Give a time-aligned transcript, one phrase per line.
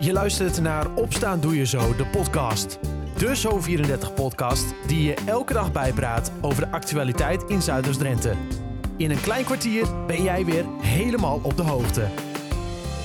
[0.00, 2.78] Je luistert naar Opstaan Doe Je Zo, de podcast.
[3.16, 8.34] De Zo34-podcast die je elke dag bijpraat over de actualiteit in Zuiders-Drenthe.
[8.96, 12.00] In een klein kwartier ben jij weer helemaal op de hoogte.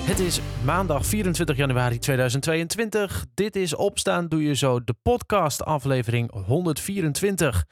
[0.05, 3.25] Het is maandag 24 januari 2022.
[3.33, 7.65] Dit is Opstaan Doe Je Zo, de podcast aflevering 124.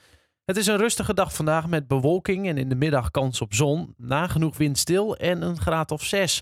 [0.45, 3.93] Het is een rustige dag vandaag met bewolking en in de middag kans op zon.
[3.97, 6.41] Nagenoeg windstil en een graad of 6.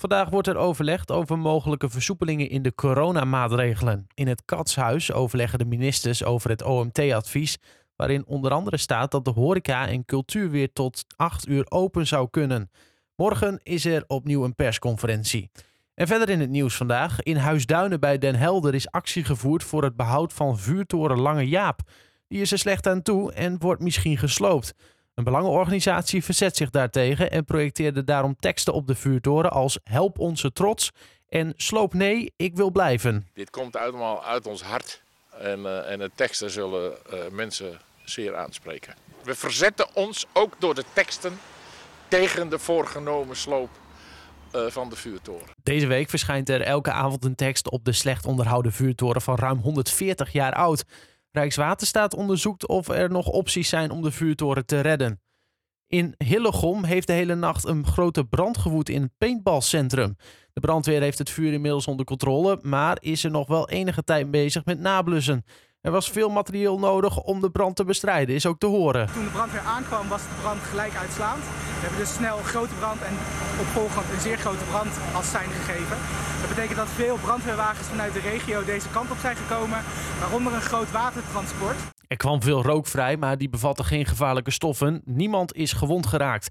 [0.00, 4.06] Vandaag wordt er overlegd over mogelijke versoepelingen in de coronamaatregelen.
[4.14, 7.58] In het Katshuis overleggen de ministers over het OMT-advies,
[7.96, 12.28] waarin onder andere staat dat de horeca en cultuur weer tot 8 uur open zou
[12.30, 12.70] kunnen.
[13.16, 15.50] Morgen is er opnieuw een persconferentie.
[15.94, 17.22] En verder in het nieuws vandaag.
[17.22, 21.80] In Huisduinen bij Den Helder is actie gevoerd voor het behoud van vuurtoren Lange Jaap.
[22.28, 24.74] Die is er slecht aan toe en wordt misschien gesloopt.
[25.18, 30.52] Een belangenorganisatie verzet zich daartegen en projecteerde daarom teksten op de vuurtoren als Help onze
[30.52, 30.90] trots
[31.28, 33.26] en Sloop nee, ik wil blijven.
[33.34, 35.02] Dit komt allemaal uit ons hart
[35.38, 38.94] en, uh, en de teksten zullen uh, mensen zeer aanspreken.
[39.22, 41.38] We verzetten ons ook door de teksten
[42.08, 43.70] tegen de voorgenomen sloop
[44.54, 45.48] uh, van de vuurtoren.
[45.62, 49.58] Deze week verschijnt er elke avond een tekst op de slecht onderhouden vuurtoren van ruim
[49.58, 50.84] 140 jaar oud.
[51.38, 55.20] Rijkswaterstaat onderzoekt of er nog opties zijn om de vuurtoren te redden.
[55.86, 60.16] In Hillegom heeft de hele nacht een grote brand gewoed in het paintballcentrum.
[60.52, 64.30] De brandweer heeft het vuur inmiddels onder controle, maar is er nog wel enige tijd
[64.30, 65.44] bezig met nablussen.
[65.88, 69.06] Er was veel materieel nodig om de brand te bestrijden, is ook te horen.
[69.12, 71.42] Toen de brandweer aankwam was de brand gelijk uitslaand.
[71.42, 73.14] We hebben dus snel een grote brand en
[73.60, 75.96] opvolgend een zeer grote brand als zijn gegeven.
[76.40, 79.78] Dat betekent dat veel brandweerwagens vanuit de regio deze kant op zijn gekomen,
[80.20, 81.76] waaronder een groot watertransport.
[82.08, 85.02] Er kwam veel rook vrij, maar die bevatte geen gevaarlijke stoffen.
[85.04, 86.48] Niemand is gewond geraakt.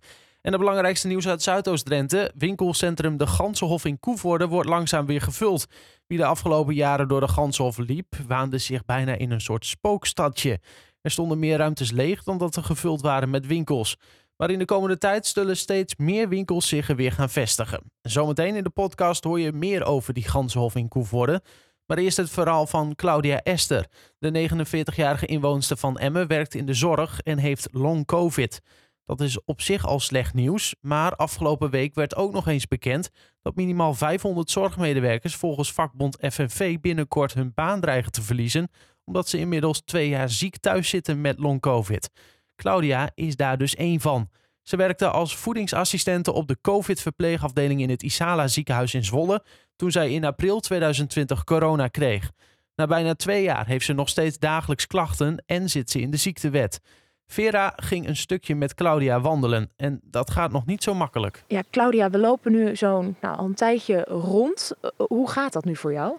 [0.48, 2.32] En het belangrijkste nieuws uit Zuidoost-Drenthe.
[2.36, 5.66] Winkelcentrum De Gansenhof in Koevoorde wordt langzaam weer gevuld.
[6.06, 10.60] Wie de afgelopen jaren door de Gansenhof liep, waande zich bijna in een soort spookstadje.
[11.02, 13.98] Er stonden meer ruimtes leeg dan dat er gevuld waren met winkels.
[14.38, 17.92] Maar in de komende tijd zullen steeds meer winkels zich er weer gaan vestigen.
[18.02, 21.42] Zometeen in de podcast hoor je meer over die Gansenhof in Koevoorde.
[21.86, 23.88] Maar eerst het verhaal van Claudia Esther.
[24.20, 28.62] De 49-jarige inwoonster van Emmen werkt in de zorg en heeft long covid.
[29.08, 33.10] Dat is op zich al slecht nieuws, maar afgelopen week werd ook nog eens bekend
[33.42, 38.70] dat minimaal 500 zorgmedewerkers volgens vakbond FNV binnenkort hun baan dreigen te verliezen,
[39.06, 42.10] omdat ze inmiddels twee jaar ziek thuis zitten met long-covid.
[42.56, 44.30] Claudia is daar dus één van.
[44.62, 49.44] Ze werkte als voedingsassistente op de COVID-verpleegafdeling in het Isala ziekenhuis in Zwolle
[49.76, 52.32] toen zij in april 2020 corona kreeg.
[52.76, 56.18] Na bijna twee jaar heeft ze nog steeds dagelijks klachten en zit ze in de
[56.18, 56.80] ziektewet.
[57.28, 61.44] Vera ging een stukje met Claudia wandelen en dat gaat nog niet zo makkelijk.
[61.48, 64.72] Ja, Claudia, we lopen nu zo'n nou, al een tijdje rond.
[64.82, 66.18] Uh, hoe gaat dat nu voor jou?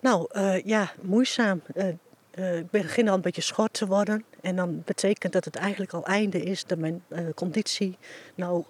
[0.00, 1.62] Nou, uh, ja, moeizaam.
[1.74, 4.24] Uh, ik begin al een beetje schort te worden.
[4.40, 7.02] En dan betekent dat het eigenlijk al einde is dat mijn
[7.34, 7.98] conditie
[8.34, 8.64] nou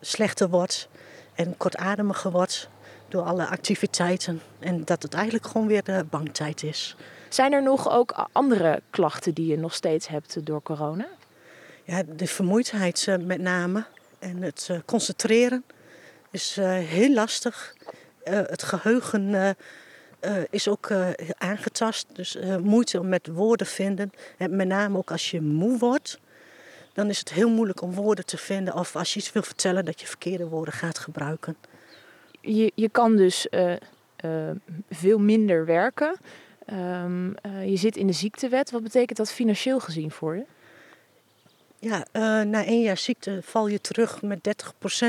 [0.00, 0.88] slechter wordt
[1.34, 2.68] en kortademiger wordt
[3.08, 4.40] door alle activiteiten.
[4.58, 6.96] En dat het eigenlijk gewoon weer de banktijd is.
[7.30, 11.06] Zijn er nog ook andere klachten die je nog steeds hebt door corona?
[11.84, 13.84] Ja, de vermoeidheid uh, met name.
[14.18, 15.64] En het uh, concentreren
[16.30, 17.74] is heel lastig.
[18.24, 19.56] het geheugen
[20.50, 20.92] is ook
[21.38, 22.06] aangetast.
[22.12, 24.12] Dus moeite met woorden vinden.
[24.36, 26.20] En met name ook als je moe wordt.
[26.92, 28.74] Dan is het heel moeilijk om woorden te vinden.
[28.74, 31.56] Of als je iets wil vertellen dat je verkeerde woorden gaat gebruiken.
[32.40, 33.46] Je, je kan dus
[34.90, 36.16] veel minder werken.
[36.72, 38.70] Um, uh, je zit in de ziektewet.
[38.70, 40.44] Wat betekent dat financieel gezien voor je?
[41.78, 44.38] Ja, uh, na één jaar ziekte val je terug met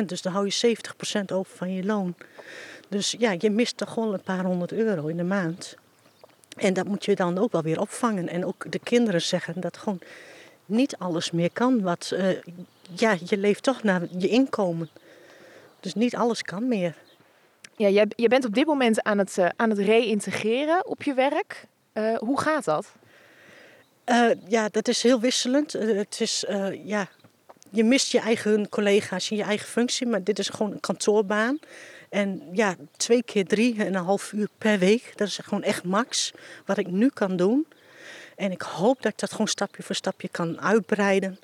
[0.02, 0.06] 30%.
[0.06, 0.78] Dus dan hou je
[1.20, 2.16] 70% over van je loon.
[2.90, 5.76] Dus ja, je mist toch gewoon een paar honderd euro in de maand.
[6.58, 8.28] En dat moet je dan ook wel weer opvangen.
[8.28, 10.00] En ook de kinderen zeggen dat gewoon
[10.66, 11.82] niet alles meer kan.
[11.82, 12.38] Wat, uh,
[12.96, 14.90] ja, je leeft toch naar je inkomen.
[15.80, 16.96] Dus niet alles kan meer.
[17.76, 21.66] Ja, je bent op dit moment aan het, uh, aan het reïntegreren op je werk.
[21.94, 22.92] Uh, hoe gaat dat?
[24.06, 25.72] Uh, ja, dat is heel wisselend.
[25.74, 26.46] het is,
[26.84, 27.08] ja,
[27.70, 31.60] je mist je eigen collega's en je eigen functie, maar dit is gewoon een kantoorbaan.
[32.10, 35.84] En ja, twee keer drie en een half uur per week, dat is gewoon echt
[35.84, 36.32] max
[36.66, 37.68] wat ik nu kan doen.
[38.36, 41.40] En ik hoop dat ik dat gewoon stapje voor stapje kan uitbreiden.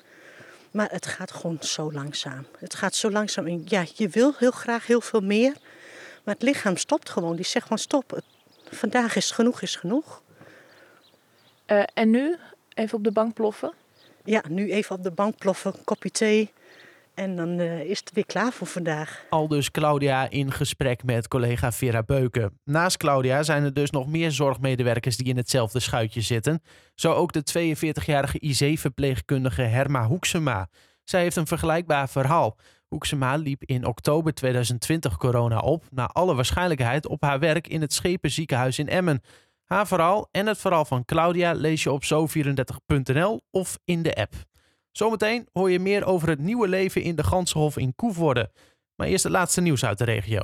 [0.70, 2.46] Maar het gaat gewoon zo langzaam.
[2.58, 3.46] Het gaat zo langzaam.
[3.46, 5.52] En ja, je wil heel graag heel veel meer.
[6.28, 7.36] Maar het lichaam stopt gewoon.
[7.36, 8.20] Die zegt gewoon stop.
[8.70, 10.22] Vandaag is genoeg, is genoeg.
[11.66, 12.36] Uh, en nu
[12.74, 13.72] even op de bank ploffen?
[14.24, 16.52] Ja, nu even op de bank ploffen, kopje thee.
[17.14, 19.24] En dan eh, is het weer klaar voor vandaag.
[19.30, 22.58] Al dus Claudia in gesprek met collega Vera Beuken.
[22.64, 26.62] Naast Claudia zijn er dus nog meer zorgmedewerkers die in hetzelfde schuitje zitten.
[26.94, 30.68] Zo ook de 42-jarige IC-verpleegkundige Herma Hoeksema.
[31.04, 32.56] Zij heeft een vergelijkbaar verhaal.
[32.88, 37.92] Hoeksema liep in oktober 2020 corona op, naar alle waarschijnlijkheid op haar werk in het
[37.92, 39.22] Schepenziekenhuis in Emmen.
[39.64, 44.34] Haar verhaal en het verhaal van Claudia lees je op zo34.nl of in de app.
[44.92, 48.50] Zometeen hoor je meer over het nieuwe leven in de Gansenhof in Koevoorde.
[48.94, 50.40] Maar eerst het laatste nieuws uit de regio.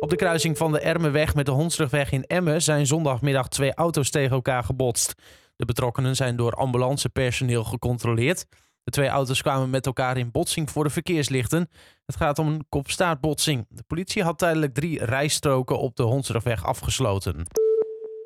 [0.00, 4.10] Op de kruising van de Ermenweg met de Hondsrugweg in Emmen zijn zondagmiddag twee auto's
[4.10, 5.14] tegen elkaar gebotst.
[5.56, 8.46] De betrokkenen zijn door ambulancepersoneel gecontroleerd.
[8.88, 11.70] De twee auto's kwamen met elkaar in botsing voor de verkeerslichten.
[12.06, 13.66] Het gaat om een kopstaartbotsing.
[13.68, 17.46] De politie had tijdelijk drie rijstroken op de Hondsrugweg afgesloten.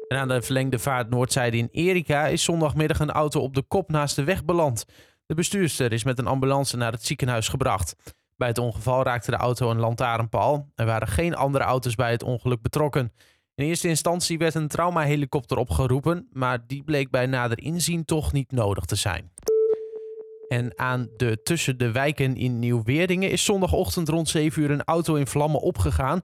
[0.09, 3.91] En aan de verlengde vaart Noordzijde in Erika is zondagmiddag een auto op de kop
[3.91, 4.85] naast de weg beland.
[5.27, 7.95] De bestuurster is met een ambulance naar het ziekenhuis gebracht.
[8.37, 10.69] Bij het ongeval raakte de auto een lantaarnpaal.
[10.75, 13.13] Er waren geen andere auto's bij het ongeluk betrokken.
[13.55, 18.53] In eerste instantie werd een traumahelikopter opgeroepen, maar die bleek bij nader inzien toch niet
[18.53, 19.31] nodig te zijn.
[20.53, 25.15] En aan de tussen de wijken in Nieuw-Weerdingen is zondagochtend rond 7 uur een auto
[25.15, 26.21] in vlammen opgegaan.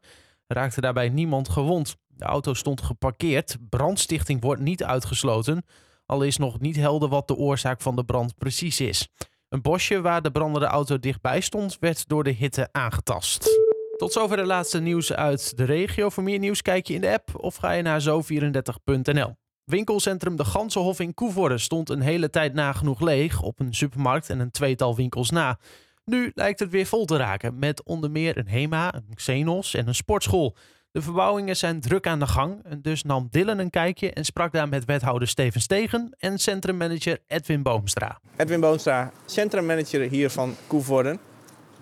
[0.46, 1.96] Raakte daarbij niemand gewond.
[2.06, 3.56] De auto stond geparkeerd.
[3.68, 5.64] Brandstichting wordt niet uitgesloten.
[6.06, 9.08] Al is nog niet helder wat de oorzaak van de brand precies is.
[9.48, 13.48] Een bosje waar de brandende auto dichtbij stond, werd door de hitte aangetast.
[13.96, 16.08] Tot zover de laatste nieuws uit de regio.
[16.08, 19.36] Voor meer nieuws kijk je in de app of ga je naar zo34.nl.
[19.68, 24.40] Winkelcentrum De Gansenhof in Koevoorde stond een hele tijd nagenoeg leeg op een supermarkt en
[24.40, 25.58] een tweetal winkels na.
[26.04, 29.88] Nu lijkt het weer vol te raken met onder meer een HEMA, een Xenos en
[29.88, 30.56] een sportschool.
[30.90, 32.64] De verbouwingen zijn druk aan de gang.
[32.64, 37.18] En dus nam Dylan een kijkje en sprak daar met wethouder Steven Stegen en centrummanager
[37.26, 38.20] Edwin Boomstra.
[38.36, 41.18] Edwin Boomstra, centrummanager hier van Koevoorden.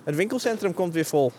[0.05, 1.33] Het winkelcentrum komt weer vol.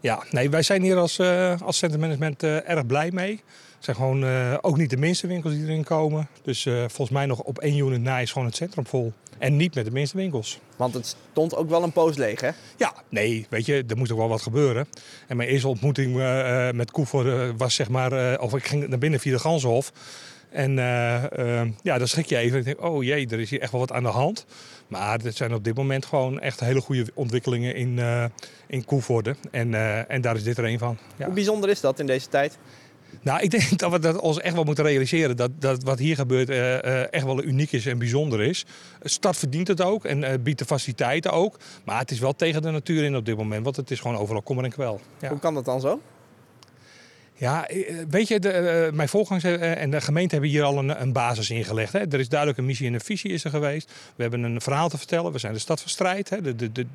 [0.00, 3.42] Ja, nee, wij zijn hier als, uh, als centrummanagement uh, erg blij mee.
[3.84, 6.28] Het zijn gewoon uh, ook niet de minste winkels die erin komen.
[6.42, 9.12] Dus volgens mij nog op 1 juni na is gewoon het centrum vol.
[9.38, 10.58] En niet met de minste winkels.
[10.76, 12.50] Want het stond ook wel een poos leeg, hè?
[12.76, 14.88] Ja, nee, weet je, er moest ook wel wat gebeuren.
[15.28, 18.40] En mijn eerste ontmoeting uh, met Koevoorde was zeg maar...
[18.40, 19.92] Of ik ging naar binnen via de Gansenhof.
[20.50, 20.74] En
[21.82, 22.58] ja, dan schrik je even.
[22.58, 24.46] Ik denk, oh jee, er is hier echt wel wat aan de hand.
[24.88, 28.00] Maar het zijn op dit moment gewoon echt hele goede ontwikkelingen in,
[28.66, 29.36] in Koevoorde.
[29.50, 29.74] En,
[30.08, 30.98] en daar is dit er een van.
[31.16, 31.24] Ja.
[31.24, 32.58] Hoe bijzonder is dat in deze tijd?
[33.22, 35.36] Nou, ik denk dat we dat ons echt wel moeten realiseren.
[35.36, 38.64] Dat, dat wat hier gebeurt uh, uh, echt wel uniek is en bijzonder is.
[39.00, 41.58] De stad verdient het ook en uh, biedt de faciliteiten ook.
[41.84, 43.64] Maar het is wel tegen de natuur in op dit moment.
[43.64, 45.00] Want het is gewoon overal kommer en kwel.
[45.20, 45.28] Ja.
[45.28, 46.00] Hoe kan dat dan zo?
[47.36, 47.68] Ja,
[48.08, 51.92] weet je, de, mijn voorgangers en de gemeente hebben hier al een, een basis ingelegd.
[51.92, 51.98] Hè.
[51.98, 53.92] Er is duidelijk een missie en een visie is er geweest.
[54.16, 55.32] We hebben een verhaal te vertellen.
[55.32, 56.30] We zijn de stad van strijd.
[56.30, 56.40] Hè.
[56.40, 56.86] De, de, de,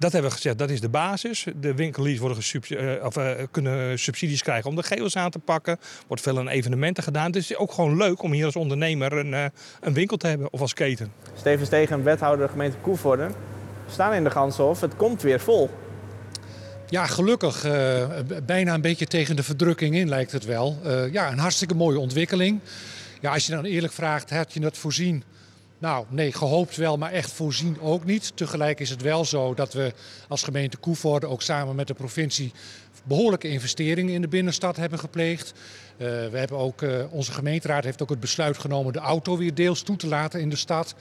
[0.00, 1.46] dat hebben we gezegd, dat is de basis.
[1.56, 2.38] De winkeliers worden
[2.68, 5.72] uh, of, uh, kunnen subsidies krijgen om de geels aan te pakken.
[5.72, 7.30] Er wordt veel aan evenementen gedaan.
[7.30, 9.44] Dus het is ook gewoon leuk om hier als ondernemer een, uh,
[9.80, 11.12] een winkel te hebben of als keten.
[11.36, 13.26] Steven Stegen, wethouder de gemeente Koevoorde.
[13.86, 15.70] We staan in de Gansenhof, het komt weer vol.
[16.88, 17.66] Ja, gelukkig.
[18.46, 20.78] bijna een beetje tegen de verdrukking in lijkt het wel.
[21.12, 22.60] ja, een hartstikke mooie ontwikkeling.
[23.20, 25.24] Ja, als je dan eerlijk vraagt, had je dat voorzien?
[25.80, 28.32] Nou, nee, gehoopt wel, maar echt voorzien ook niet.
[28.34, 29.92] Tegelijk is het wel zo dat we
[30.28, 32.52] als gemeente Koevoorde ook samen met de provincie
[33.04, 35.52] behoorlijke investeringen in de binnenstad hebben gepleegd.
[35.52, 39.54] Uh, we hebben ook, uh, onze gemeenteraad heeft ook het besluit genomen de auto weer
[39.54, 40.94] deels toe te laten in de stad.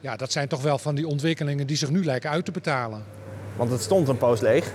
[0.00, 3.04] Ja, dat zijn toch wel van die ontwikkelingen die zich nu lijken uit te betalen.
[3.56, 4.72] Want het stond een poos leeg.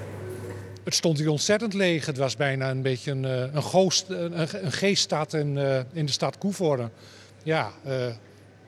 [0.84, 2.06] Het stond hier ontzettend leeg.
[2.06, 3.24] Het was bijna een beetje een,
[3.56, 6.90] een, goost, een, een geeststad in, uh, in de stad Koevoorde.
[7.44, 7.72] Ja,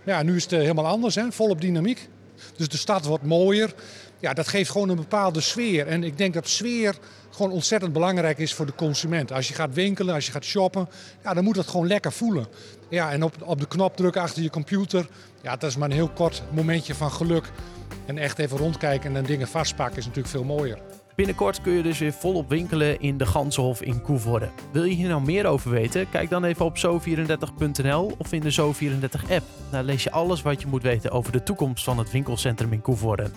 [0.03, 1.31] ja, nu is het eh, helemaal anders, hè?
[1.31, 2.09] volop dynamiek.
[2.55, 3.73] Dus de stad wordt mooier.
[4.19, 5.87] Ja, dat geeft gewoon een bepaalde sfeer.
[5.87, 6.95] En ik denk dat sfeer
[7.31, 9.31] gewoon ontzettend belangrijk is voor de consument.
[9.31, 10.89] Als je gaat winkelen, als je gaat shoppen,
[11.23, 12.47] ja, dan moet dat gewoon lekker voelen.
[12.89, 15.07] Ja, en op, op de knop drukken achter je computer,
[15.41, 17.51] ja, dat is maar een heel kort momentje van geluk.
[18.05, 20.79] En echt even rondkijken en dan dingen vastpakken is natuurlijk veel mooier.
[21.15, 24.49] Binnenkort kun je dus weer volop winkelen in de Gansenhof in Koevoorde.
[24.71, 26.09] Wil je hier nou meer over weten?
[26.09, 29.45] Kijk dan even op zo34.nl of in de Zo34-app.
[29.71, 32.81] Daar lees je alles wat je moet weten over de toekomst van het winkelcentrum in
[32.81, 33.31] Koevoorde.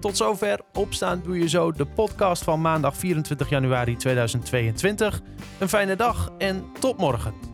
[0.00, 0.60] Tot zover.
[0.72, 5.20] Opstaan doe je zo de podcast van maandag 24 januari 2022.
[5.58, 7.49] Een fijne dag en tot morgen.